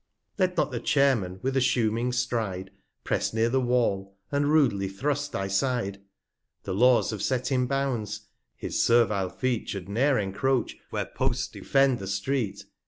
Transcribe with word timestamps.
Let 0.39 0.57
not 0.57 0.71
the 0.71 0.79
Chairman, 0.79 1.37
with 1.43 1.55
assuming 1.55 2.11
Stride, 2.11 2.71
Press 3.03 3.33
near 3.35 3.49
the 3.49 3.61
Wall, 3.61 4.17
and 4.31 4.47
rudely 4.49 4.87
thrust 4.87 5.31
thy 5.31 5.47
Side: 5.47 6.01
The 6.63 6.73
Laws 6.73 7.11
have 7.11 7.21
set 7.21 7.51
him 7.51 7.67
Bounds; 7.67 8.21
his 8.57 8.81
servile 8.81 9.29
Feet 9.29 9.65
155 9.69 9.69
Should 9.69 9.89
ne'er 9.89 10.17
encroach 10.17 10.75
where 10.89 11.05
Posts 11.05 11.49
defend 11.49 11.99
the 11.99 12.07
Street. 12.07 12.63